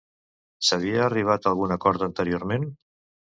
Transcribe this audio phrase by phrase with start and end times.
[0.69, 2.67] S'havia arribat a algun acord anteriorment?